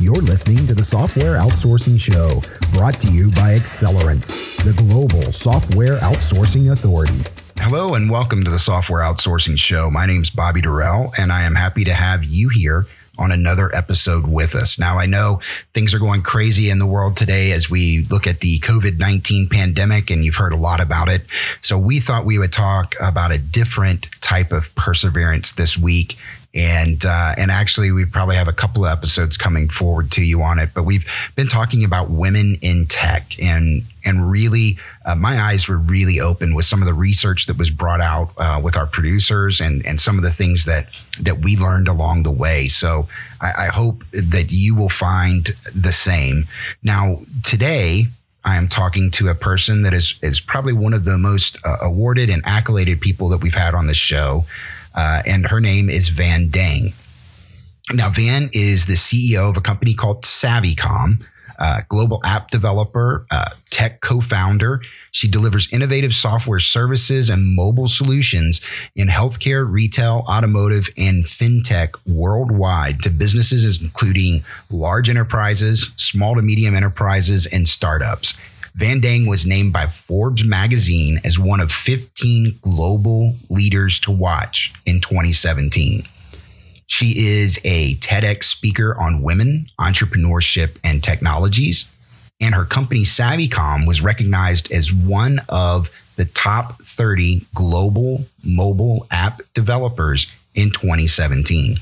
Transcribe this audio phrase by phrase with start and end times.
[0.00, 2.40] You're listening to the Software Outsourcing Show,
[2.72, 7.18] brought to you by Accelerance, the global software outsourcing authority.
[7.58, 9.90] Hello, and welcome to the Software Outsourcing Show.
[9.90, 12.86] My name is Bobby Dewrell, and I am happy to have you here
[13.18, 14.78] on another episode with us.
[14.78, 15.40] Now, I know
[15.74, 19.48] things are going crazy in the world today as we look at the COVID 19
[19.48, 21.22] pandemic, and you've heard a lot about it.
[21.62, 26.16] So, we thought we would talk about a different type of perseverance this week
[26.54, 30.42] and uh, and actually we probably have a couple of episodes coming forward to you
[30.42, 31.06] on it but we've
[31.36, 36.54] been talking about women in tech and and really uh, my eyes were really open
[36.54, 40.00] with some of the research that was brought out uh, with our producers and and
[40.00, 40.88] some of the things that
[41.20, 42.68] that we learned along the way.
[42.68, 43.08] So
[43.40, 46.46] I, I hope that you will find the same.
[46.82, 48.06] Now today
[48.44, 51.76] I am talking to a person that is is probably one of the most uh,
[51.82, 54.46] awarded and accoladed people that we've had on this show
[54.98, 56.92] uh, and her name is Van Dang.
[57.92, 61.24] Now, Van is the CEO of a company called Savvycom,
[61.60, 64.80] uh, global app developer, uh, tech co founder.
[65.12, 68.60] She delivers innovative software services and mobile solutions
[68.96, 76.74] in healthcare, retail, automotive, and fintech worldwide to businesses, including large enterprises, small to medium
[76.74, 78.36] enterprises, and startups.
[78.78, 84.72] Van Dang was named by Forbes magazine as one of 15 global leaders to watch
[84.86, 86.04] in 2017.
[86.86, 91.92] She is a TEDx speaker on women, entrepreneurship, and technologies.
[92.40, 99.40] And her company Savvycom was recognized as one of the top 30 global mobile app
[99.54, 101.78] developers in 2017.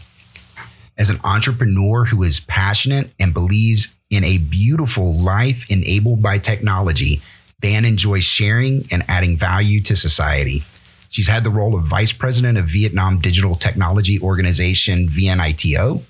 [0.98, 7.20] As an entrepreneur who is passionate and believes in a beautiful life enabled by technology,
[7.60, 10.62] Van enjoys sharing and adding value to society.
[11.10, 16.02] She's had the role of vice president of Vietnam Digital Technology Organization, VNITO,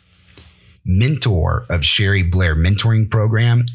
[0.84, 3.66] mentor of Cherie Blair Mentoring Program,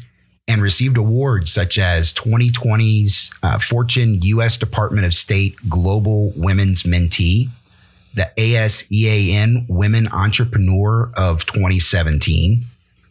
[0.48, 4.56] and received awards such as 2020's uh, Fortune U.S.
[4.56, 7.48] Department of State Global Women's Mentee,
[8.14, 12.62] the ASEAN Women Entrepreneur of 2017,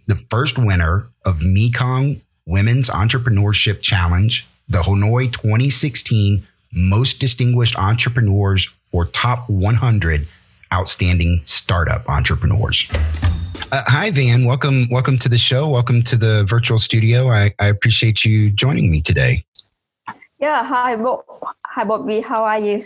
[0.07, 9.05] the first winner of Mekong Women's Entrepreneurship Challenge, the Hanoi 2016 Most Distinguished Entrepreneurs or
[9.05, 10.27] Top 100
[10.73, 12.87] Outstanding Startup Entrepreneurs.
[13.71, 14.45] Uh, hi, Van.
[14.45, 15.67] Welcome, welcome to the show.
[15.67, 17.31] Welcome to the virtual studio.
[17.31, 19.45] I, I appreciate you joining me today.
[20.39, 20.63] Yeah.
[20.63, 21.23] Hi, Bob.
[21.67, 22.21] Hi, Bobby.
[22.21, 22.85] How are you?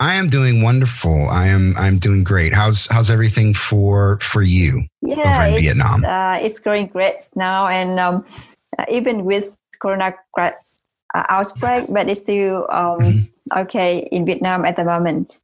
[0.00, 1.28] I am doing wonderful.
[1.28, 2.52] I am I'm doing great.
[2.52, 6.04] How's how's everything for for you yeah, over in it's, Vietnam?
[6.04, 8.24] Uh, it's going great now, and um,
[8.78, 10.52] uh, even with Corona uh,
[11.14, 13.58] outbreak, but it's still um, mm-hmm.
[13.58, 15.40] okay in Vietnam at the moment.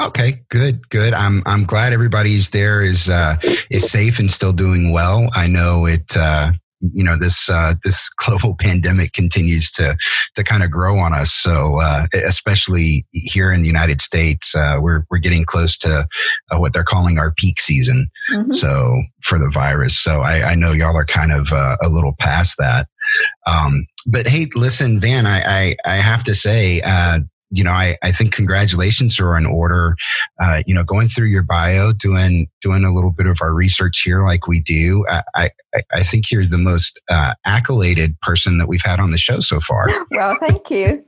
[0.00, 1.12] Okay, good, good.
[1.12, 3.36] I'm I'm glad everybody's there is uh,
[3.68, 5.28] is safe and still doing well.
[5.34, 6.16] I know it.
[6.16, 9.96] Uh, you know this uh, this global pandemic continues to
[10.34, 11.32] to kind of grow on us.
[11.32, 16.08] So uh, especially here in the United States, uh, we're we're getting close to
[16.50, 18.10] uh, what they're calling our peak season.
[18.32, 18.52] Mm-hmm.
[18.52, 22.14] So for the virus, so I, I know y'all are kind of uh, a little
[22.18, 22.88] past that.
[23.46, 27.20] Um, but hey, listen, Van, I I, I have to say uh,
[27.50, 29.96] you know, I, I think congratulations are in order.
[30.40, 34.02] Uh, you know, going through your bio, doing doing a little bit of our research
[34.04, 35.04] here, like we do.
[35.08, 35.50] I I,
[35.92, 39.60] I think you're the most uh, accoladed person that we've had on the show so
[39.60, 39.88] far.
[40.10, 41.04] Well, thank you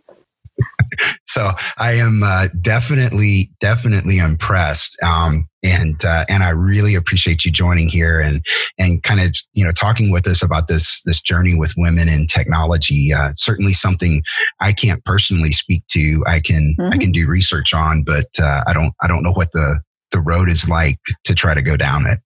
[1.26, 5.00] so I am uh, definitely, definitely impressed.
[5.02, 8.44] Um, and uh, and I really appreciate you joining here and
[8.78, 12.26] and kind of you know talking with us about this this journey with women in
[12.26, 13.12] technology.
[13.12, 14.22] Uh, certainly something
[14.60, 16.24] I can't personally speak to.
[16.26, 16.92] I can mm-hmm.
[16.92, 19.80] I can do research on, but uh, I don't I don't know what the
[20.12, 22.18] the road is like to try to go down it.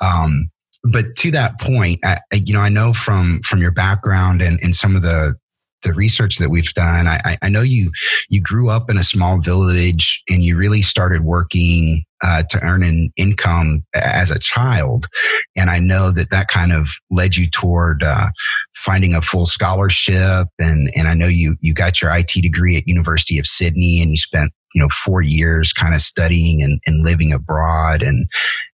[0.00, 0.50] Um,
[0.84, 4.74] but to that point, I, you know, I know from from your background and, and
[4.74, 5.34] some of the
[5.86, 7.92] the research that we've done, I, I know you
[8.28, 12.82] you grew up in a small village and you really started working uh, to earn
[12.82, 15.06] an income as a child,
[15.54, 18.28] and I know that that kind of led you toward uh,
[18.74, 22.88] finding a full scholarship, and and I know you you got your IT degree at
[22.88, 27.04] University of Sydney, and you spent you know four years kind of studying and, and
[27.04, 28.28] living abroad and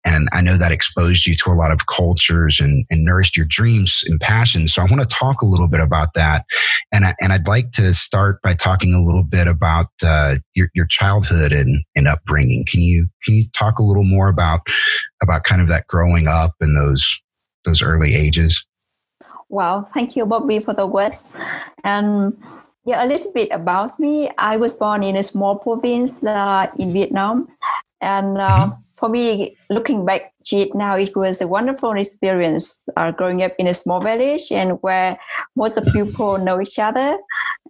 [0.06, 3.46] and I know that exposed you to a lot of cultures and, and nourished your
[3.46, 4.74] dreams and passions.
[4.74, 6.46] So I want to talk a little bit about that.
[6.94, 10.70] And, I, and I'd like to start by talking a little bit about uh, your,
[10.74, 12.66] your childhood and, and upbringing.
[12.66, 14.62] Can you, can you talk a little more about,
[15.22, 17.22] about kind of that growing up and those,
[17.66, 18.66] those early ages?
[19.50, 21.28] Well, thank you, Bobby, for the words.
[21.84, 22.42] And
[22.90, 24.30] yeah, a little bit about me.
[24.38, 27.48] I was born in a small province uh, in Vietnam.
[28.02, 30.34] And uh, mm-hmm for me, looking back
[30.74, 35.18] now it was a wonderful experience uh, growing up in a small village and where
[35.56, 37.18] most of people know each other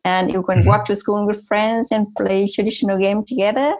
[0.03, 0.69] and you can mm-hmm.
[0.69, 3.75] walk to school with friends and play traditional games together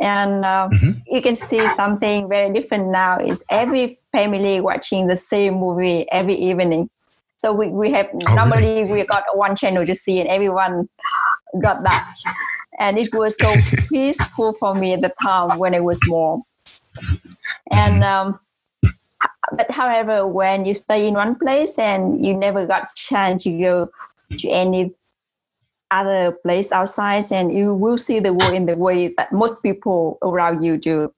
[0.00, 0.90] and uh, mm-hmm.
[1.06, 6.34] you can see something very different now is every family watching the same movie every
[6.34, 6.88] evening
[7.44, 9.02] so we, we have oh, normally really?
[9.02, 10.88] we got one channel to see and everyone
[11.60, 12.10] got that
[12.80, 13.54] and it was so
[13.90, 16.46] peaceful for me at the time when I was small
[17.70, 18.02] and mm-hmm.
[18.02, 18.40] um,
[19.52, 23.90] but however when you stay in one place and you never got chance to go
[24.38, 24.94] to any
[25.90, 30.16] other place outside and you will see the world in the way that most people
[30.22, 31.12] around you do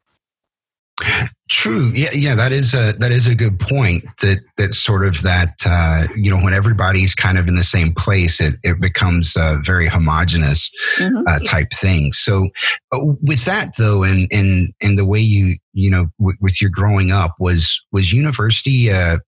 [1.49, 1.93] True.
[1.95, 4.05] Yeah, yeah, that is a that is a good point.
[4.21, 7.95] That that sort of that uh, you know when everybody's kind of in the same
[7.95, 11.23] place, it it becomes a very homogenous mm-hmm.
[11.25, 12.13] uh, type thing.
[12.13, 12.49] So,
[12.93, 16.71] uh, with that though, and and and the way you you know w- with your
[16.71, 19.19] growing up was was university uh,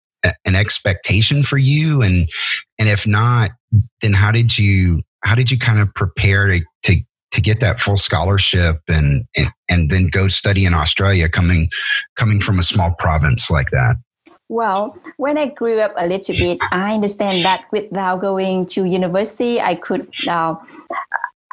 [0.44, 2.28] an expectation for you, and
[2.80, 3.52] and if not,
[4.02, 6.96] then how did you how did you kind of prepare to to
[7.32, 11.70] to get that full scholarship and, and and then go study in Australia coming
[12.16, 13.96] coming from a small province like that?
[14.48, 19.60] Well, when I grew up a little bit, I understand that without going to university,
[19.60, 20.54] I could uh,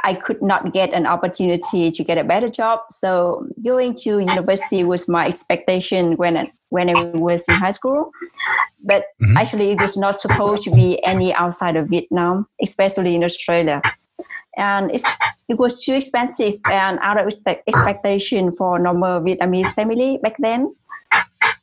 [0.05, 2.79] I could not get an opportunity to get a better job.
[2.91, 8.11] So going to university was my expectation when I, when I was in high school.
[8.83, 9.35] But mm-hmm.
[9.35, 13.81] actually, it was not supposed to be any outside of Vietnam, especially in Australia
[14.57, 14.91] and
[15.47, 17.31] it was too expensive and out of
[17.67, 20.75] expectation for normal Vietnamese family back then.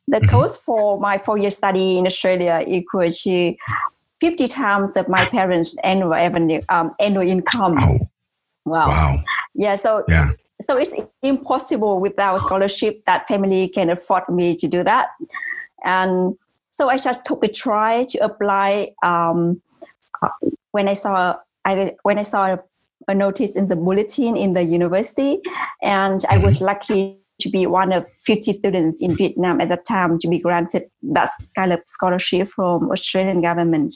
[0.09, 0.29] The mm-hmm.
[0.29, 3.55] cost for my four-year study in Australia equal to
[4.21, 7.79] 50 times of my parents' annual revenue, um, annual income.
[7.79, 7.99] Oh.
[8.65, 8.89] Wow.
[8.89, 9.23] wow.
[9.55, 9.77] Yeah.
[9.77, 10.31] So yeah.
[10.61, 15.09] So it's impossible without scholarship that family can afford me to do that.
[15.85, 16.37] And
[16.71, 18.95] so I just took a try to apply.
[19.03, 19.61] Um,
[20.23, 20.29] uh,
[20.71, 22.57] when I saw I when I saw
[23.09, 25.41] a notice in the bulletin in the university,
[25.83, 26.23] and.
[26.33, 26.65] I was mm-hmm.
[26.65, 30.85] lucky to be one of 50 students in Vietnam at the time to be granted
[31.03, 33.93] that kind of scholarship from Australian government.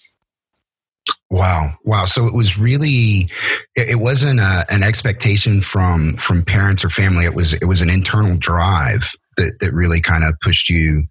[1.30, 2.04] Wow, wow!
[2.04, 3.28] So it was really,
[3.74, 7.24] it wasn't a, an expectation from from parents or family.
[7.24, 11.04] It was it was an internal drive that that really kind of pushed you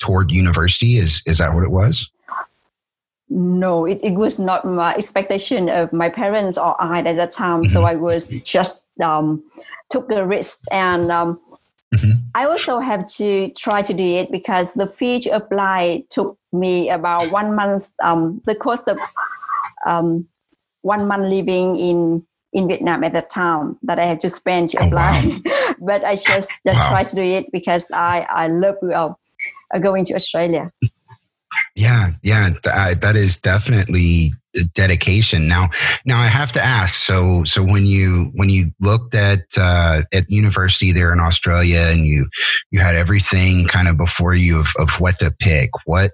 [0.00, 0.98] toward university.
[0.98, 2.10] Is is that what it was?
[3.34, 7.64] No, it, it was not my expectation of my parents or I at that time.
[7.64, 7.72] Mm-hmm.
[7.72, 9.42] So I was just um,
[9.90, 11.40] took the risk and um,
[11.92, 12.12] mm-hmm.
[12.36, 16.88] I also have to try to do it because the fee to apply took me
[16.90, 17.92] about one month.
[18.02, 18.98] Um, the cost of
[19.84, 20.28] um,
[20.82, 24.86] one month living in in Vietnam at that time that I had to spend to
[24.86, 25.22] apply.
[25.24, 25.74] Oh, wow.
[25.80, 26.88] but I just, just wow.
[26.88, 29.12] try to do it because I I love uh,
[29.80, 30.70] going to Australia.
[31.74, 34.32] Yeah, yeah, th- that is definitely
[34.74, 35.48] dedication.
[35.48, 35.70] Now,
[36.04, 36.94] now I have to ask.
[36.94, 42.06] So, so when you when you looked at uh, at university there in Australia, and
[42.06, 42.28] you
[42.70, 46.12] you had everything kind of before you of, of what to pick, what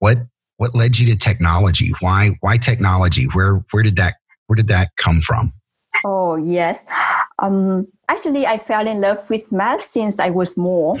[0.00, 0.18] what
[0.56, 1.92] what led you to technology?
[2.00, 3.26] Why why technology?
[3.26, 4.14] Where where did that
[4.48, 5.52] where did that come from?
[6.04, 6.84] Oh yes,
[7.38, 10.98] um, actually, I fell in love with math since I was small.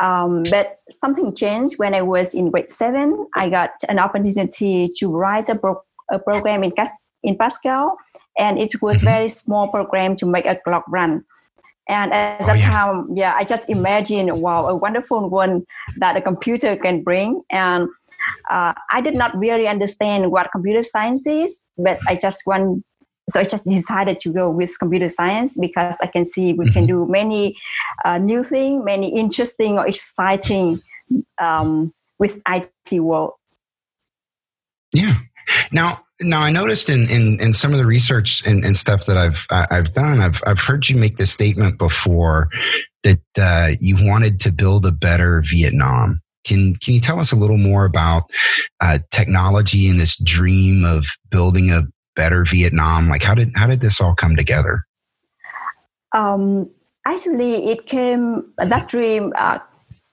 [0.00, 3.26] Um, but something changed when I was in grade seven.
[3.34, 6.72] I got an opportunity to write a, pro- a program in,
[7.22, 7.96] in Pascal,
[8.36, 9.06] and it was mm-hmm.
[9.06, 11.24] very small program to make a clock run.
[11.88, 12.70] And at oh, that yeah.
[12.70, 15.64] time, yeah, I just imagined, wow, a wonderful one
[15.98, 17.42] that a computer can bring.
[17.50, 17.88] And
[18.50, 22.84] uh, I did not really understand what computer science is, but I just want
[23.30, 26.72] so I just decided to go with computer science because I can see we mm-hmm.
[26.72, 27.56] can do many
[28.04, 30.80] uh, new thing, many interesting or exciting
[31.38, 33.32] um, with IT world.
[34.92, 35.18] Yeah.
[35.72, 39.16] Now, now I noticed in, in, in some of the research and, and stuff that
[39.16, 42.48] I've I've done, I've I've heard you make this statement before
[43.02, 46.20] that uh, you wanted to build a better Vietnam.
[46.46, 48.24] Can can you tell us a little more about
[48.80, 51.84] uh, technology and this dream of building a
[52.16, 53.08] better Vietnam?
[53.08, 54.86] Like how did how did this all come together?
[56.12, 56.70] Um,
[57.06, 59.58] actually, it came that dream uh,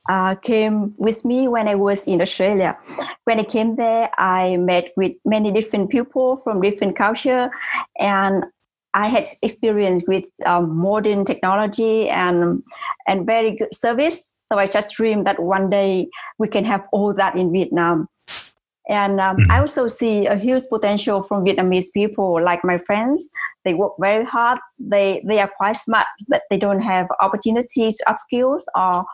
[0.10, 2.78] uh, came with me when I was in Australia.
[3.26, 7.52] When I came there, I met with many different people from different culture,
[8.00, 8.46] and
[8.94, 12.64] I had experience with um, modern technology and
[13.08, 14.28] and very good service.
[14.48, 18.08] So I just dreamed that one day we can have all that in Vietnam.
[18.92, 19.52] And um, mm-hmm.
[19.52, 23.30] I also see a huge potential from Vietnamese people, like my friends.
[23.64, 24.60] They work very hard.
[24.78, 29.06] They they are quite smart, but they don't have opportunities, upskills, or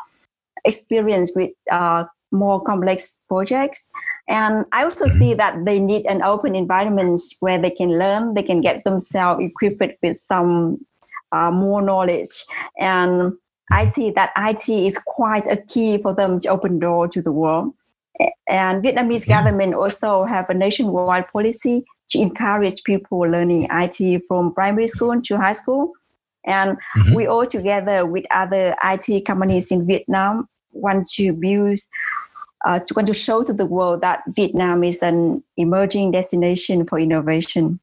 [0.66, 3.88] experience with uh, more complex projects.
[4.28, 5.20] And I also mm-hmm.
[5.20, 9.46] see that they need an open environment where they can learn, they can get themselves
[9.46, 10.80] equipped with some
[11.32, 12.46] uh, more knowledge.
[12.80, 13.34] And
[13.72, 17.32] I see that IT is quite a key for them to open door to the
[17.32, 17.74] world.
[18.48, 19.44] And Vietnamese yeah.
[19.44, 25.38] government also have a nationwide policy to encourage people learning IT from primary school to
[25.38, 25.92] high school.
[26.46, 27.14] And mm-hmm.
[27.14, 31.80] we all together with other IT companies in Vietnam want to build,
[32.66, 37.00] uh, to want to show to the world that Vietnam is an emerging destination for
[37.00, 37.80] innovation.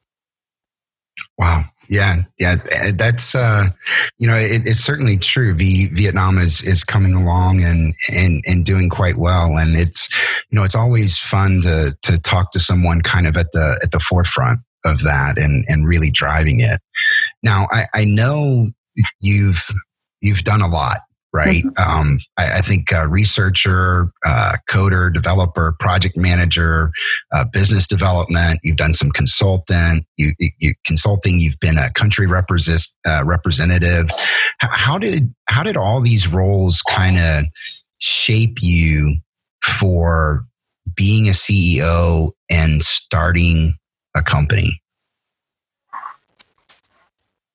[1.38, 1.64] Wow.
[1.88, 2.56] Yeah, yeah,
[2.94, 3.68] that's uh,
[4.18, 5.54] you know, it, it's certainly true.
[5.54, 10.08] V, Vietnam is is coming along and and and doing quite well, and it's
[10.50, 13.90] you know, it's always fun to to talk to someone kind of at the at
[13.90, 16.80] the forefront of that and and really driving it.
[17.42, 18.70] Now, I, I know
[19.20, 19.66] you've
[20.20, 20.98] you've done a lot
[21.34, 21.64] right?
[21.64, 21.92] Mm-hmm.
[21.92, 26.92] Um, I, I, think uh, researcher, uh, coder, developer, project manager,
[27.34, 28.60] uh, business development.
[28.62, 31.40] You've done some consultant, you, you consulting.
[31.40, 34.08] You've been a country represent, uh, representative.
[34.60, 37.44] How, how did how did all these roles kind of
[37.98, 39.16] shape you
[39.62, 40.46] for
[40.94, 43.74] being a CEO and starting
[44.16, 44.80] a company?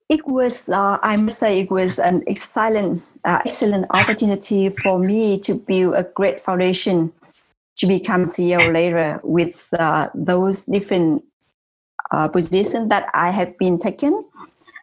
[0.10, 5.40] It was, uh, I must say, it was an excellent uh, excellent opportunity for me
[5.40, 7.12] to build a great foundation
[7.78, 11.24] to become CEO later with uh, those different
[12.12, 14.20] uh, positions that I have been taken.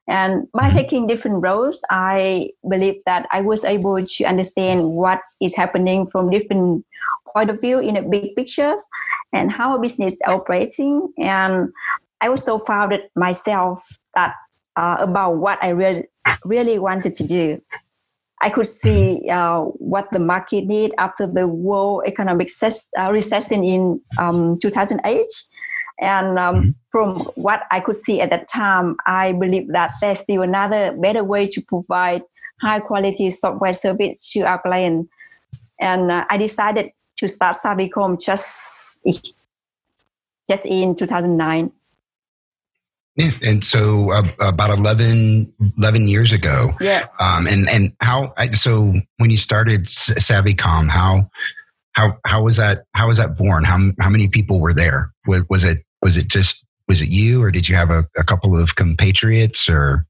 [0.09, 0.77] And by mm-hmm.
[0.77, 6.31] taking different roles, I believe that I was able to understand what is happening from
[6.31, 6.87] different
[7.33, 8.85] point of view in a big pictures
[9.33, 11.13] and how a business is operating.
[11.19, 11.73] And
[12.21, 14.35] I also found it myself that
[14.77, 16.05] uh, about what I really
[16.45, 17.61] really wanted to do.
[18.47, 23.65] I could see uh, what the market need after the world economic ses- uh, recession
[23.65, 25.27] in um, 2008.
[26.01, 26.71] And um, mm-hmm.
[26.93, 31.25] from what I could see at that time, I believe that there's still another better
[31.25, 32.23] way to provide
[32.63, 35.09] high quality software service to our client.
[35.81, 39.03] And uh, I decided to start Savvycom just,
[40.47, 41.73] just in 2009.
[43.17, 46.73] Yeah, and so uh, about 11, 11, years ago.
[46.81, 47.07] Yeah.
[47.19, 51.31] Um, and and how so when you started Savvycom, how
[51.93, 53.65] how how was that how was that born?
[53.65, 55.13] How how many people were there?
[55.27, 58.25] Was, was it was it just was it you, or did you have a, a
[58.25, 60.07] couple of compatriots, or?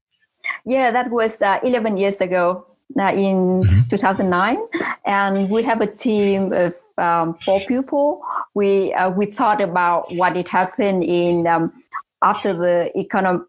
[0.65, 2.65] Yeah, that was uh, eleven years ago.
[2.97, 3.81] Uh, in mm-hmm.
[3.89, 4.57] 2009,
[5.05, 8.21] and we have a team of um, four people.
[8.53, 11.73] We uh, we thought about what had happened in um,
[12.23, 13.41] after the economic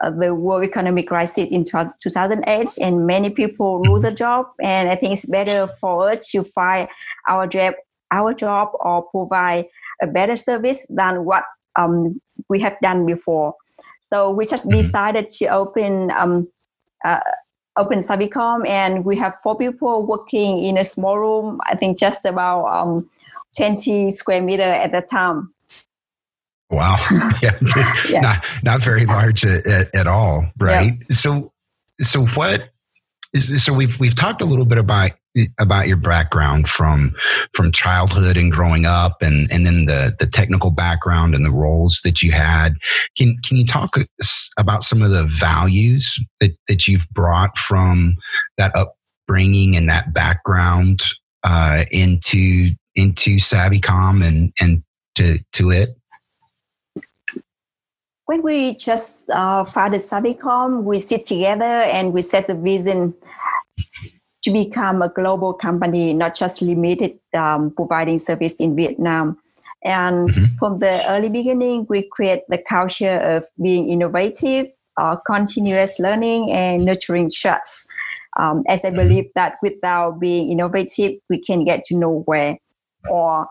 [0.00, 4.46] uh, the world economic crisis in 2008 and many people lose a job.
[4.62, 6.88] And i think it's better for us to find
[7.28, 7.74] our job
[8.10, 9.66] our job or provide
[10.02, 11.44] a better service than what
[11.76, 13.54] um, we have done before.
[14.02, 14.76] So we just mm-hmm.
[14.76, 16.48] decided to open um,
[17.04, 17.20] uh,
[17.76, 22.24] open Savvycom and we have four people working in a small room i think just
[22.24, 23.08] about um,
[23.56, 25.52] 20 square meter at the time
[26.72, 26.96] Wow.
[27.42, 27.58] Yeah.
[28.08, 28.20] yeah.
[28.20, 30.46] Not, not very large at, at, all.
[30.58, 30.92] Right.
[30.92, 30.96] Yeah.
[31.10, 31.52] So,
[32.00, 32.70] so what
[33.32, 35.10] is, so we've, we've talked a little bit about,
[35.58, 37.14] about your background from,
[37.52, 42.00] from childhood and growing up and, and then the, the technical background and the roles
[42.04, 42.74] that you had.
[43.16, 43.96] Can, can you talk
[44.56, 48.14] about some of the values that, that you've brought from
[48.56, 51.02] that upbringing and that background,
[51.42, 54.84] uh, into, into Savvycom and, and
[55.16, 55.96] to, to it?
[58.26, 63.14] When we just uh, founded Savvycom, we sit together and we set the vision
[64.42, 69.38] to become a global company, not just limited um, providing service in Vietnam.
[69.84, 70.44] And mm-hmm.
[70.58, 76.84] from the early beginning, we create the culture of being innovative, uh, continuous learning, and
[76.84, 77.88] nurturing trust.
[78.38, 78.96] Um, as I mm-hmm.
[78.96, 82.58] believe that without being innovative, we can get to nowhere,
[83.10, 83.48] or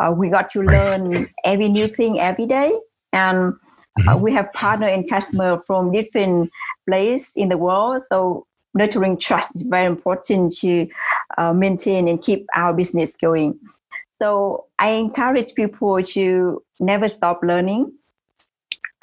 [0.00, 2.72] uh, we got to learn every new thing every day.
[3.12, 3.54] And
[3.98, 4.08] Mm-hmm.
[4.08, 6.50] Uh, we have partner and customer from different
[6.88, 8.02] places in the world.
[8.02, 10.88] So nurturing trust is very important to
[11.36, 13.58] uh, maintain and keep our business going.
[14.12, 17.92] So I encourage people to never stop learning.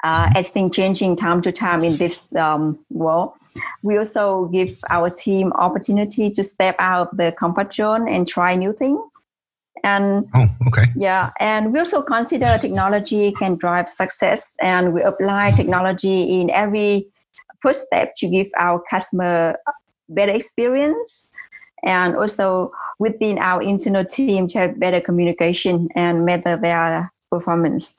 [0.02, 0.30] Uh.
[0.34, 3.34] I think changing time to time in this um, world.
[3.82, 8.56] We also give our team opportunity to step out of the comfort zone and try
[8.56, 8.98] new things.
[9.82, 10.86] And oh, okay.
[10.96, 17.06] Yeah, and we also consider technology can drive success, and we apply technology in every
[17.60, 19.56] first step to give our customer
[20.08, 21.30] better experience.
[21.82, 27.98] and also within our internal team to have better communication and measure their performance.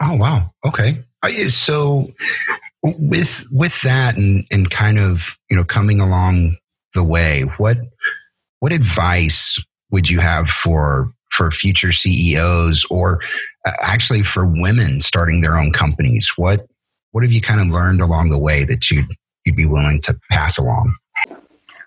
[0.00, 0.52] Oh wow!
[0.64, 2.08] Okay, uh, so
[2.82, 6.56] with with that and and kind of you know coming along
[6.94, 7.78] the way, what
[8.60, 13.20] what advice would you have for for future CEOs or
[13.64, 16.32] uh, actually for women starting their own companies?
[16.36, 16.66] What
[17.12, 19.08] what have you kind of learned along the way that you'd
[19.44, 20.94] you'd be willing to pass along?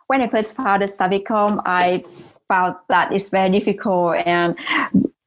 [0.08, 2.04] When I first founded Savvycom, I
[2.48, 4.58] found that it's very difficult and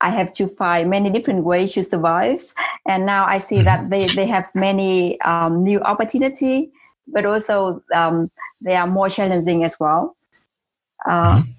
[0.05, 2.53] I have to find many different ways to survive.
[2.87, 6.71] And now I see that they, they have many um, new opportunity,
[7.09, 10.15] but also um, they are more challenging as well.
[11.09, 11.51] Uh, mm-hmm.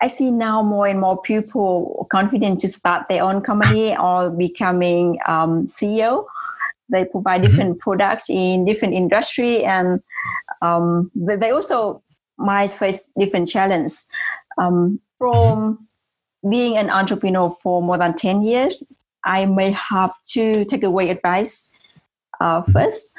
[0.00, 5.18] I see now more and more people confident to start their own company or becoming
[5.26, 6.26] um, CEO.
[6.90, 7.50] They provide mm-hmm.
[7.50, 7.90] different mm-hmm.
[7.90, 10.02] products in different industry, and
[10.62, 12.02] um, they also
[12.36, 14.06] might face different challenges.
[14.58, 15.88] Um, from
[16.48, 18.82] being an entrepreneur for more than 10 years,
[19.24, 21.72] I may have to take away advice
[22.40, 23.14] uh, first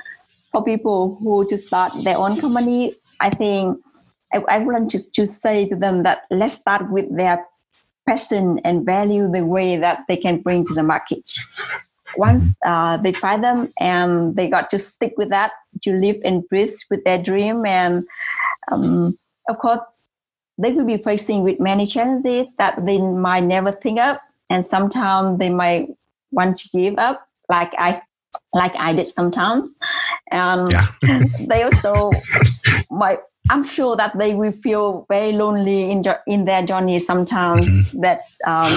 [0.52, 2.94] for people who to start their own company.
[3.20, 3.80] I think
[4.36, 7.46] I, I want to, to say to them that let's start with their
[8.08, 11.30] passion and value the way that they can bring to the market.
[12.18, 15.52] Once uh, they find them and they got to stick with that,
[15.82, 17.66] to live and breathe with their dream.
[17.66, 18.06] And
[18.72, 19.18] um,
[19.50, 19.82] of course,
[20.58, 24.18] they will be facing with many challenges that they might never think of
[24.50, 25.90] and sometimes they might
[26.32, 28.02] want to give up like i
[28.54, 29.78] like i did sometimes
[30.32, 31.24] and yeah.
[31.48, 32.12] they also
[32.90, 38.02] might i'm sure that they will feel very lonely in, in their journey sometimes mm-hmm.
[38.02, 38.72] that um,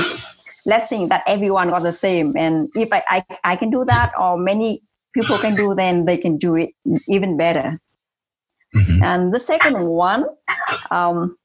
[0.66, 4.12] let's think that everyone got the same and if I, I i can do that
[4.18, 4.82] or many
[5.14, 6.70] people can do then they can do it
[7.08, 7.80] even better
[8.74, 9.02] Mm-hmm.
[9.02, 10.26] And the second one,
[10.90, 11.36] um,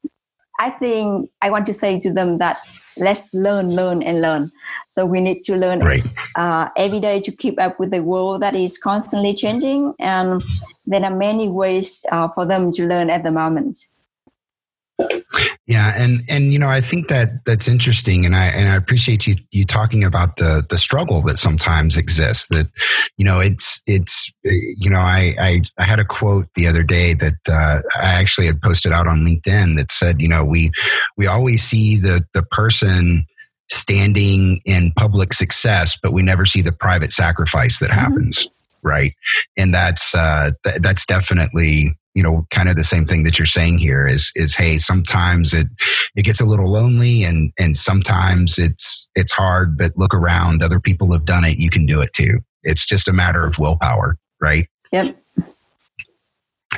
[0.60, 2.58] I think I want to say to them that
[2.98, 4.52] let's learn, learn, and learn.
[4.96, 6.04] So we need to learn right.
[6.36, 9.94] uh, every day to keep up with the world that is constantly changing.
[10.00, 10.42] And
[10.86, 13.78] there are many ways uh, for them to learn at the moment.
[15.66, 19.26] Yeah, and and you know I think that that's interesting, and I and I appreciate
[19.26, 22.48] you you talking about the the struggle that sometimes exists.
[22.48, 22.70] That
[23.18, 27.14] you know it's it's you know I I, I had a quote the other day
[27.14, 30.70] that uh, I actually had posted out on LinkedIn that said you know we
[31.18, 33.26] we always see the the person
[33.72, 38.00] standing in public success, but we never see the private sacrifice that mm-hmm.
[38.00, 38.48] happens.
[38.84, 39.14] Right,
[39.58, 43.46] and that's uh, th- that's definitely you know kind of the same thing that you're
[43.46, 45.68] saying here is is hey sometimes it
[46.16, 50.62] it gets a little lonely and and sometimes it's it's hard but look around.
[50.62, 51.58] Other people have done it.
[51.58, 52.40] You can do it too.
[52.64, 54.68] It's just a matter of willpower right?
[54.92, 55.18] Yep.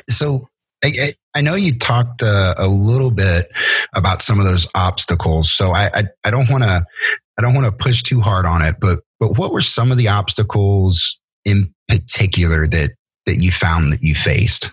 [0.09, 0.47] So
[0.83, 3.47] I, I know you talked uh, a little bit
[3.93, 6.85] about some of those obstacles, so I, I, I don't want to
[7.37, 9.97] I don't want to push too hard on it, but but what were some of
[9.97, 12.91] the obstacles in particular that
[13.25, 14.71] that you found that you faced?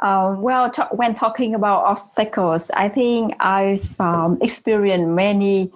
[0.00, 5.72] Uh, well, t- when talking about obstacles, I think I've um, experienced many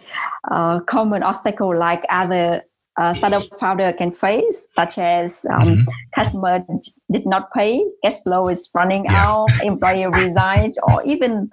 [0.51, 2.62] uh, common obstacles like other
[2.99, 5.83] uh, startup founder can face, such as um, mm-hmm.
[6.14, 6.64] customer
[7.11, 9.27] did not pay, cash flow is running yeah.
[9.27, 11.51] out, employee resigned, or even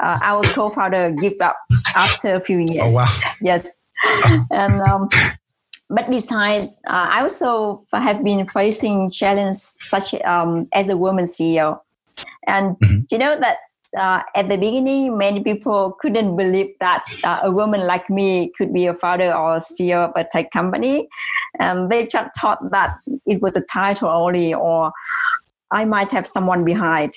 [0.00, 1.58] uh, our co-founder give up
[1.94, 2.92] after a few years.
[2.92, 3.20] Oh wow!
[3.42, 3.68] Yes,
[4.50, 5.08] and um,
[5.88, 11.80] but besides, uh, I also have been facing challenges such um, as a woman CEO.
[12.46, 13.00] And mm-hmm.
[13.10, 13.58] you know that
[13.96, 18.72] uh, at the beginning, many people couldn't believe that uh, a woman like me could
[18.72, 21.08] be a founder or CEO of a tech company.
[21.58, 24.92] And they just thought that it was a title only, or
[25.70, 27.12] I might have someone behind.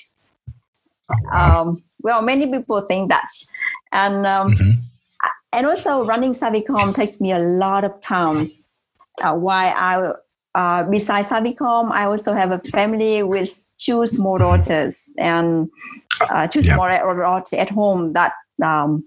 [1.10, 3.28] Oh, um, well, many people think that.
[3.92, 4.70] And um, mm-hmm.
[5.52, 8.46] And also running Savvycom takes me a lot of time.
[9.22, 10.12] Uh, why I
[10.54, 15.68] uh, besides Savvycom, I also have a family with two small daughters and
[16.20, 16.74] uh, two yep.
[16.74, 18.32] small daughters at home that
[18.62, 19.04] um,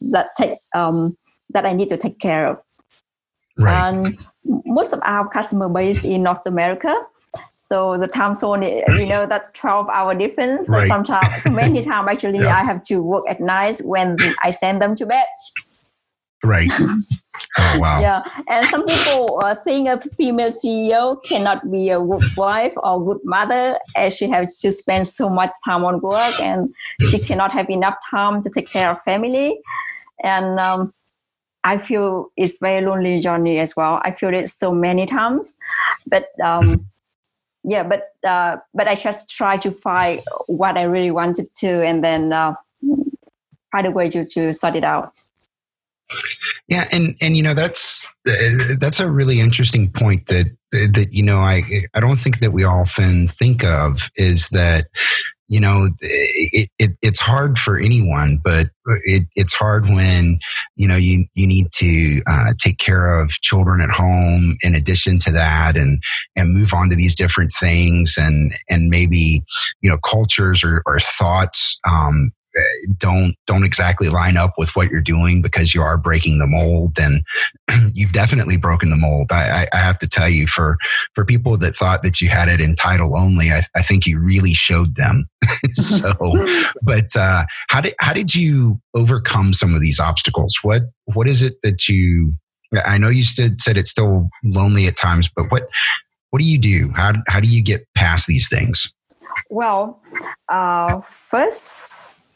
[0.00, 1.16] that take um,
[1.50, 2.62] that I need to take care of.
[3.58, 3.88] Right.
[3.88, 4.18] And
[4.64, 6.94] most of our customer base in North America.
[7.68, 10.66] So the time zone, you know, that 12 hour difference.
[10.70, 10.88] Right.
[10.88, 12.54] Sometimes, so many times actually, yep.
[12.54, 15.26] I have to work at night when I send them to bed.
[16.42, 16.70] Right.
[17.56, 18.00] Oh, wow.
[18.00, 18.22] Yeah.
[18.48, 23.20] And some people uh, think a female CEO cannot be a good wife or good
[23.24, 26.68] mother as she has to spend so much time on work and
[27.10, 29.60] she cannot have enough time to take care of family.
[30.22, 30.92] And um,
[31.64, 34.00] I feel it's very lonely journey as well.
[34.04, 35.56] I feel it so many times.
[36.06, 36.86] But um,
[37.64, 42.04] yeah, but uh, but I just try to find what I really wanted to, and
[42.04, 42.54] then uh,
[43.72, 45.22] find a way to to sort it out.
[46.68, 48.12] Yeah, and and you know that's
[48.78, 51.62] that's a really interesting point that that you know I
[51.94, 54.86] I don't think that we often think of is that
[55.48, 58.68] you know it, it, it's hard for anyone but
[59.04, 60.38] it, it's hard when
[60.76, 65.18] you know you you need to uh, take care of children at home in addition
[65.18, 66.02] to that and
[66.36, 69.42] and move on to these different things and and maybe
[69.80, 72.30] you know cultures or, or thoughts um,
[72.98, 76.94] don't don't exactly line up with what you're doing because you are breaking the mold
[76.96, 77.22] then
[77.94, 79.30] you've definitely broken the mold.
[79.30, 80.76] I, I, have to tell you for
[81.14, 84.18] for people that thought that you had it in title only i, I think you
[84.18, 85.28] really showed them.
[85.74, 86.12] So
[86.82, 90.58] but uh, how did how did you overcome some of these obstacles?
[90.62, 92.34] What what is it that you
[92.84, 95.68] i know you said said it's still lonely at times but what
[96.30, 96.92] what do you do?
[96.94, 98.92] How, how do you get past these things?
[99.48, 100.02] Well
[100.48, 102.27] uh, first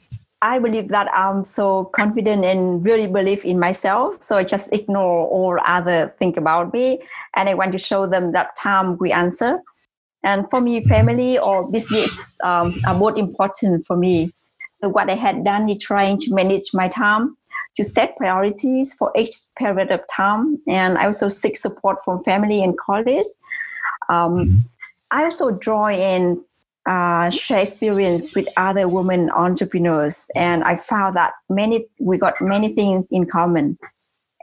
[0.42, 4.20] I believe that I'm so confident and really believe in myself.
[4.20, 7.00] So I just ignore all other think about me.
[7.37, 9.61] And I want to show them that time we answer.
[10.24, 14.33] And for me, family or business um, are both important for me.
[14.81, 17.37] So what I had done is trying to manage my time,
[17.76, 20.61] to set priorities for each period of time.
[20.66, 23.28] And I also seek support from family and colleagues.
[24.09, 24.59] Um, mm-hmm.
[25.12, 26.42] I also draw in
[26.86, 32.74] uh, share experience with other women entrepreneurs, and I found that many we got many
[32.74, 33.78] things in common.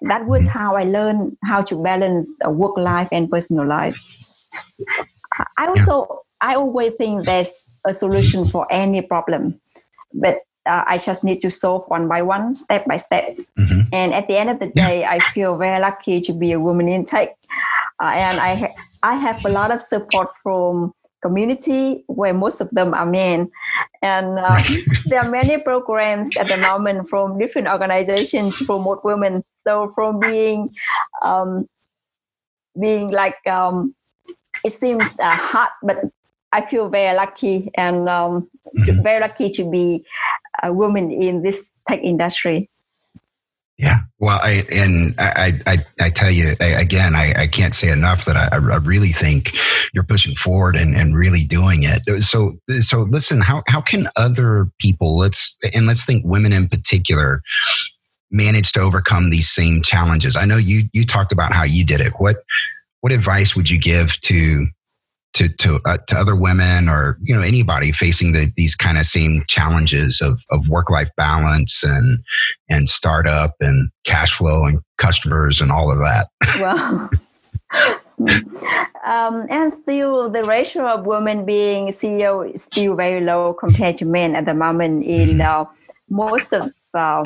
[0.03, 0.57] That was mm-hmm.
[0.57, 3.99] how I learned how to balance work life and personal life.
[5.57, 7.51] I also I always think there's
[7.85, 9.59] a solution for any problem,
[10.13, 13.37] but uh, I just need to solve one by one, step by step.
[13.57, 13.81] Mm-hmm.
[13.91, 16.87] And at the end of the day, I feel very lucky to be a woman
[16.87, 17.35] in tech,
[18.01, 22.69] uh, and I ha- I have a lot of support from community where most of
[22.71, 23.51] them are men.
[24.01, 24.63] And uh,
[25.05, 29.43] there are many programs at the moment from different organizations to promote women.
[29.57, 30.69] So from being
[31.21, 31.67] um,
[32.79, 33.95] being like um,
[34.63, 35.97] it seems uh, hard, but
[36.51, 39.03] I feel very lucky and um, mm-hmm.
[39.03, 40.03] very lucky to be
[40.63, 42.69] a woman in this tech industry.
[43.79, 43.99] Yeah.
[44.19, 48.25] Well, I, and I, I, I tell you I, again, I, I can't say enough
[48.25, 49.53] that I, I really think
[49.93, 52.01] you're pushing forward and, and really doing it.
[52.21, 57.41] So, so listen, how, how can other people, let's, and let's think women in particular,
[58.29, 60.35] manage to overcome these same challenges?
[60.35, 62.11] I know you, you talked about how you did it.
[62.17, 62.35] What,
[62.99, 64.67] what advice would you give to
[65.33, 69.05] to to uh, to other women or you know anybody facing the, these kind of
[69.05, 72.19] same challenges of of work life balance and
[72.69, 76.27] and startup and cash flow and customers and all of that.
[76.59, 77.09] Well.
[79.05, 84.05] um, and still, the ratio of women being CEO is still very low compared to
[84.05, 85.61] men at the moment in mm-hmm.
[85.61, 85.65] uh,
[86.09, 87.23] most of uh,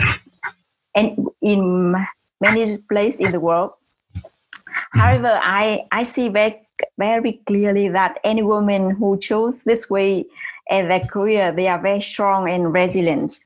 [0.93, 1.95] and in
[2.41, 3.71] many places in the world.
[4.15, 4.99] Mm-hmm.
[4.99, 6.62] However, I I see very
[6.97, 10.25] very clearly that any woman who chose this way
[10.69, 13.45] in their career, they are very strong and resilient.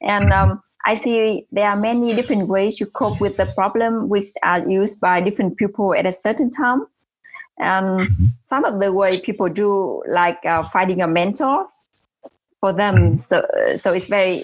[0.00, 4.26] And um, I see there are many different ways to cope with the problem, which
[4.42, 6.86] are used by different people at a certain time.
[7.58, 8.10] And
[8.42, 11.66] some of the way people do, like uh, finding a mentor
[12.60, 13.16] for them.
[13.16, 14.42] So, so it's very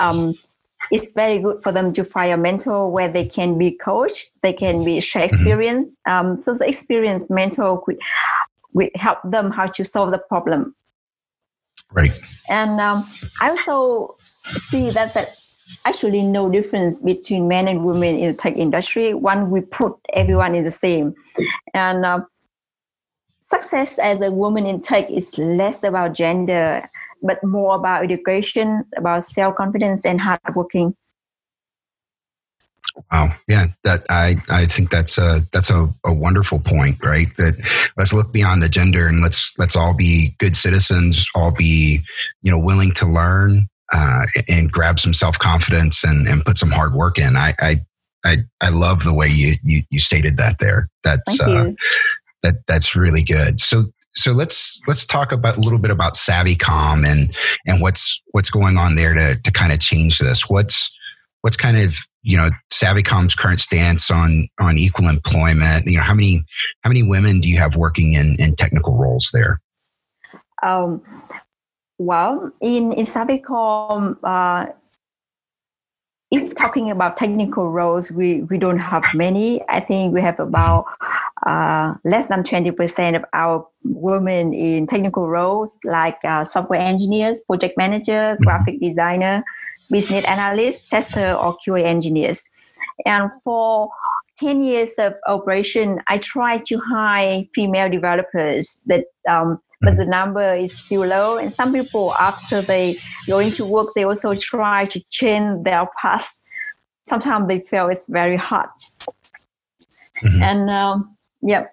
[0.00, 0.34] um,
[0.92, 4.52] it's very good for them to find a mentor where they can be coached, they
[4.52, 5.34] can be share mm-hmm.
[5.34, 5.88] experience.
[6.06, 6.12] Mm-hmm.
[6.12, 7.98] Um, so the experienced mentor could,
[8.74, 10.76] would help them how to solve the problem.
[11.90, 12.12] Right.
[12.50, 13.04] And um,
[13.40, 15.34] I also see that that
[15.86, 19.14] actually no difference between men and women in the tech industry.
[19.14, 21.14] One, we put everyone in the same,
[21.72, 22.20] and uh,
[23.40, 26.88] success as a woman in tech is less about gender
[27.22, 30.94] but more about education, about self confidence, and hard working.
[33.10, 33.34] Wow.
[33.48, 37.28] Yeah, that I I think that's a that's a, a wonderful point, right?
[37.38, 37.54] That
[37.96, 42.00] let's look beyond the gender and let's let's all be good citizens, all be
[42.42, 46.70] you know willing to learn uh, and grab some self confidence and and put some
[46.70, 47.36] hard work in.
[47.36, 47.76] I I
[48.24, 50.88] I, I love the way you, you you stated that there.
[51.02, 51.72] That's uh,
[52.42, 53.60] that that's really good.
[53.60, 57.34] So so let's let's talk about a little bit about SavvyCom and
[57.66, 60.48] and what's what's going on there to to kind of change this.
[60.48, 60.94] What's
[61.40, 65.86] what's kind of you know SavvyCom's current stance on on equal employment?
[65.86, 66.44] You know how many
[66.82, 69.60] how many women do you have working in in technical roles there?
[70.62, 71.02] Um,
[71.98, 74.66] well, in in SavvyCom, uh,
[76.30, 79.62] if talking about technical roles, we we don't have many.
[79.68, 80.86] I think we have about
[81.46, 87.76] uh, less than 20% of our women in technical roles like uh, software engineers, project
[87.76, 88.44] manager, mm-hmm.
[88.44, 89.42] graphic designer,
[89.90, 92.44] business analyst, tester, or QA engineers.
[93.04, 93.90] And for
[94.36, 100.54] 10 years of operation, I tried to hire female developers, but um, but the number
[100.54, 101.38] is still low.
[101.38, 106.40] And some people, after they go into work, they also try to change their path.
[107.02, 108.70] Sometimes they feel it's very hard.
[110.22, 110.42] Mm-hmm.
[110.42, 111.66] And um, yeah.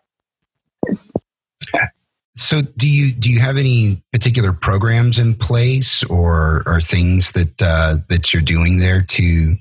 [2.36, 7.62] So, do you do you have any particular programs in place, or or things that
[7.62, 9.56] uh, that you're doing there to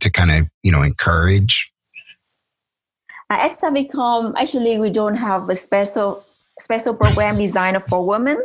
[0.00, 1.70] to kind of you know encourage?
[3.30, 6.24] Uh, at Savvycom, actually, we don't have a special
[6.58, 8.38] special program designed for women,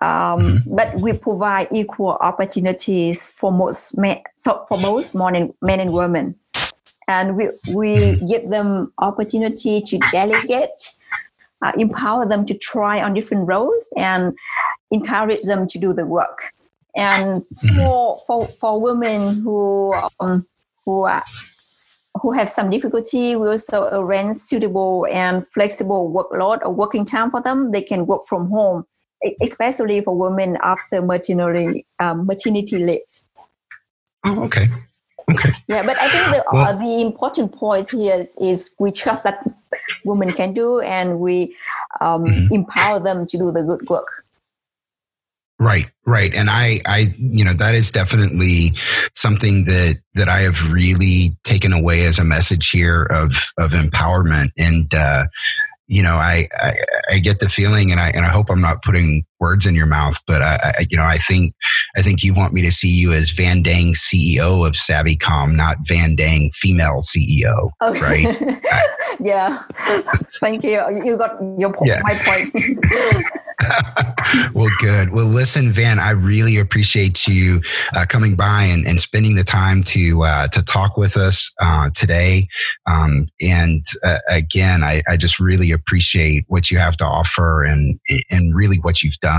[0.00, 0.74] um, mm-hmm.
[0.74, 5.92] but we provide equal opportunities for most men, so for both men and, men and
[5.92, 6.34] women,
[7.08, 8.26] and we we mm-hmm.
[8.26, 10.98] give them opportunity to delegate,
[11.62, 14.34] uh, empower them to try on different roles, and
[14.90, 16.52] encourage them to do the work.
[16.94, 17.76] And mm-hmm.
[17.76, 20.46] for for for women who um,
[20.84, 21.24] who are
[22.20, 27.40] who have some difficulty, we also arrange suitable and flexible workload or working time for
[27.40, 27.72] them.
[27.72, 28.84] They can work from home,
[29.40, 33.00] especially for women after maternity um, maternity leave.
[34.24, 34.68] Oh, okay.
[35.68, 39.24] Yeah, but I think the well, uh, the important point here is, is, we trust
[39.24, 39.44] that
[40.04, 41.54] women can do, and we
[42.00, 42.54] um, mm-hmm.
[42.54, 44.24] empower them to do the good work.
[45.62, 46.34] Right, right.
[46.34, 48.72] And I, I, you know, that is definitely
[49.14, 54.48] something that, that I have really taken away as a message here of, of empowerment.
[54.58, 55.26] And, uh,
[55.86, 56.74] you know, I, I,
[57.10, 59.86] I, get the feeling and I, and I hope I'm not putting words in your
[59.86, 61.52] mouth, but I, I, you know, I think,
[61.96, 65.78] I think you want me to see you as Van Dang CEO of Savvycom, not
[65.88, 67.70] Van Dang female CEO.
[67.82, 68.24] Okay.
[68.24, 68.62] Right.
[69.20, 69.58] yeah.
[70.40, 70.80] Thank you.
[71.04, 72.00] You got your point, yeah.
[72.04, 73.26] my point.
[74.54, 75.12] well, good.
[75.12, 77.60] Well, listen, Van, I really appreciate you
[77.94, 81.90] uh, coming by and, and, spending the time to uh, to talk with us uh,
[81.94, 82.46] today.
[82.86, 87.98] Um, and uh, again, I, I, just really appreciate what you have to offer and
[88.30, 89.31] and really what you've done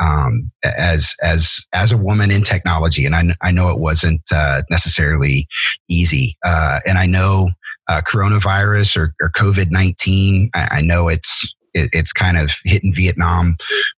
[0.00, 3.06] um, as as as a woman in technology.
[3.06, 5.46] And I, I know it wasn't uh, necessarily
[5.88, 6.36] easy.
[6.44, 7.50] Uh, and I know.
[7.88, 13.56] coronavirus or, or COVID 19, I, I know it's it, it's kind of hitting Vietnam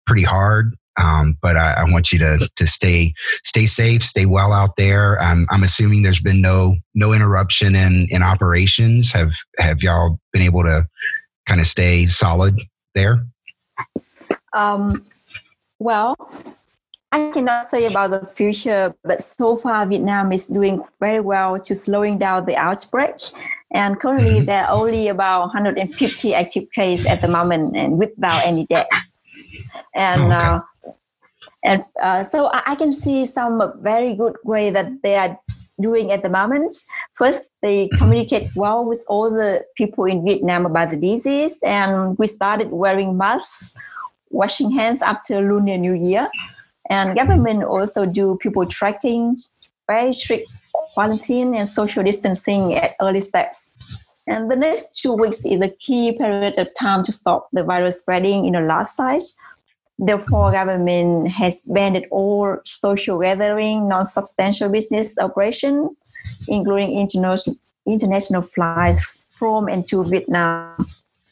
[0.07, 0.75] pretty hard.
[0.97, 5.21] Um, but I, I, want you to to stay stay safe, stay well out there.
[5.21, 9.11] I'm, I'm assuming there's been no no interruption in in operations.
[9.11, 10.87] Have have y'all been able to
[11.47, 12.61] kind of stay solid
[12.93, 13.25] there?
[14.55, 15.03] Um,
[15.79, 16.15] well,
[17.11, 21.73] I cannot say about the future, but so far Vietnam is doing very well to
[21.73, 23.15] slowing down the outbreak.
[23.73, 24.45] And currently, mm-hmm.
[24.45, 28.87] there are only about 150 active cases at the moment, and without any death.
[29.93, 30.35] And okay.
[30.35, 30.59] uh,
[31.63, 35.39] and uh, so I, I, can see some very good way that they are
[35.79, 36.75] doing at the moment.
[37.15, 37.97] First, they mm-hmm.
[37.97, 43.17] communicate well with all the people in Vietnam about the disease, and we started wearing
[43.17, 43.75] masks,
[44.29, 46.29] washing hands after Lunar New Year,
[46.89, 49.37] and government also do people tracking,
[49.87, 50.47] very strict
[50.93, 53.75] quarantine and social distancing at early steps.
[54.27, 57.99] And the next two weeks is a key period of time to stop the virus
[57.99, 59.37] spreading in a large size.
[59.99, 65.95] Therefore, government has banned all social gathering, non-substantial business operation,
[66.47, 67.57] including international
[67.87, 70.75] international flights from and to Vietnam.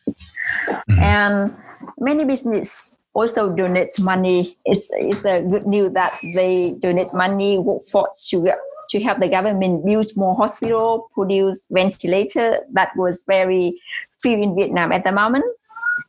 [0.07, 0.99] Mm-hmm.
[0.99, 1.55] And
[2.03, 4.57] many business also donate money.
[4.65, 8.51] It's, it's a good news that they donate money workforce to
[8.89, 12.59] to help the government build more hospital, produce ventilator.
[12.73, 13.79] That was very
[14.21, 15.45] few in Vietnam at the moment.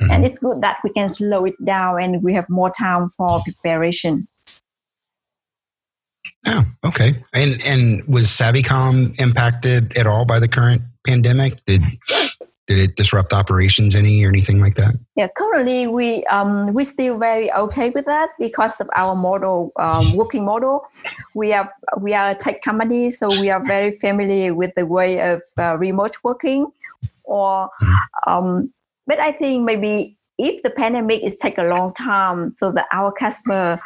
[0.00, 0.11] Mm-hmm.
[0.11, 3.40] And it's good that we can slow it down and we have more time for
[3.44, 4.28] preparation.
[6.46, 7.14] Oh, okay.
[7.33, 11.64] And and was Savvycom impacted at all by the current pandemic?
[11.64, 11.83] Did
[12.66, 14.94] did it disrupt operations any or anything like that?
[15.16, 20.16] Yeah, currently we um, we still very okay with that because of our model um,
[20.16, 20.87] working model.
[21.35, 25.20] We are we are a tech company, so we are very familiar with the way
[25.20, 26.66] of uh, remote working.
[27.24, 28.31] Or, mm-hmm.
[28.31, 28.72] um,
[29.07, 33.12] but I think maybe if the pandemic is take a long time, so that our
[33.12, 33.79] customer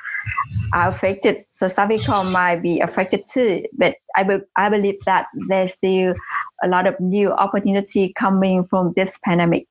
[0.72, 3.64] are affected, so Savvycom might be affected too.
[3.76, 6.14] But I, be, I believe that there's still
[6.62, 9.66] a lot of new opportunity coming from this pandemic.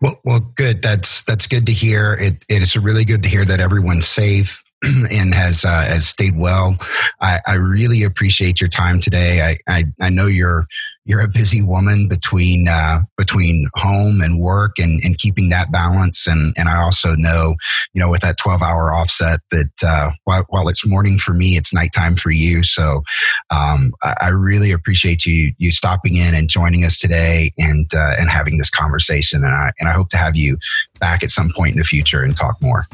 [0.00, 0.82] Well, well, good.
[0.82, 2.14] That's that's good to hear.
[2.14, 4.63] It, it is really good to hear that everyone's safe
[5.10, 6.76] and has uh, has stayed well.
[7.20, 9.40] I, I, really appreciate your time today.
[9.42, 10.66] I, I, I know you're
[11.06, 16.26] you're a busy woman between uh, between home and work and, and keeping that balance.
[16.26, 17.56] And and I also know,
[17.92, 21.56] you know, with that 12 hour offset that uh, while, while it's morning for me,
[21.56, 22.62] it's nighttime for you.
[22.62, 23.02] So
[23.50, 28.16] um, I, I, really appreciate you you stopping in and joining us today and uh,
[28.18, 29.44] and having this conversation.
[29.44, 30.58] And I and I hope to have you
[31.00, 32.84] back at some point in the future and talk more.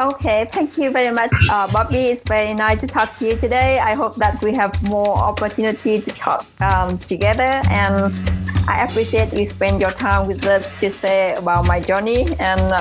[0.00, 2.06] Okay, thank you very much, uh, Bobby.
[2.06, 3.78] It's very nice to talk to you today.
[3.80, 8.10] I hope that we have more opportunity to talk um, together, and
[8.66, 12.24] I appreciate you spend your time with us to say about my journey.
[12.38, 12.72] And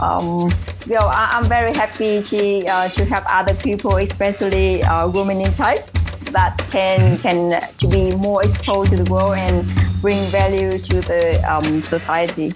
[0.00, 0.48] um,
[0.94, 5.52] know, I, am very happy to uh, to have other people, especially uh, women in
[5.54, 5.90] tech,
[6.30, 9.66] that can can to be more exposed to the world and
[10.00, 12.52] bring value to the um, society.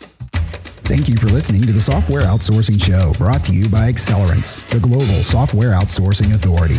[0.92, 4.78] Thank you for listening to the Software Outsourcing Show, brought to you by Accelerance, the
[4.78, 6.76] global software outsourcing authority.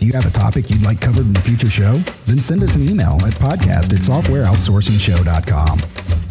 [0.00, 1.96] Do you have a topic you'd like covered in a future show?
[2.24, 5.78] Then send us an email at podcast at softwareoutsourcingshow.com.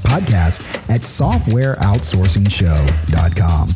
[0.01, 3.67] Podcast at softwareoutsourcingshow.com.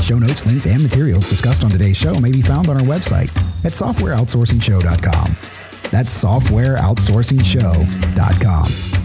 [0.00, 3.36] Show notes, links, and materials discussed on today's show may be found on our website
[3.64, 5.34] at softwareoutsourcingshow.com.
[5.90, 8.99] That's softwareoutsourcingshow.com.